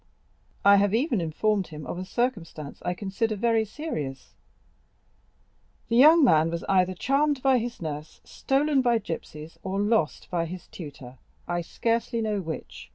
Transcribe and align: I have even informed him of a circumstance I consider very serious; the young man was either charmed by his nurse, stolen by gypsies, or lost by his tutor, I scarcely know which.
I 0.65 0.77
have 0.77 0.95
even 0.95 1.21
informed 1.21 1.67
him 1.67 1.85
of 1.85 1.99
a 1.99 2.05
circumstance 2.05 2.81
I 2.83 2.95
consider 2.95 3.35
very 3.35 3.63
serious; 3.63 4.33
the 5.89 5.95
young 5.95 6.23
man 6.23 6.49
was 6.49 6.63
either 6.67 6.95
charmed 6.95 7.43
by 7.43 7.59
his 7.59 7.83
nurse, 7.83 8.19
stolen 8.23 8.81
by 8.81 8.97
gypsies, 8.97 9.59
or 9.61 9.79
lost 9.79 10.27
by 10.31 10.47
his 10.47 10.65
tutor, 10.65 11.19
I 11.47 11.61
scarcely 11.61 12.19
know 12.19 12.41
which. 12.41 12.89